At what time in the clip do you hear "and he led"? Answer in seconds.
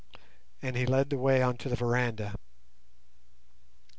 0.63-1.11